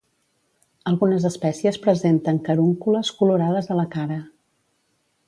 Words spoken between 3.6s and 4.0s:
a la